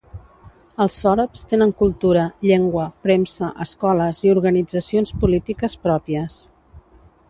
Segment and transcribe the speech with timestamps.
[0.85, 6.45] Els sòrabs tenen cultura, llengua, premsa, escoles i organitzacions polítiques pròpies.